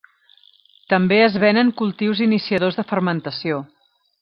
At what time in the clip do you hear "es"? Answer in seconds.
1.25-1.35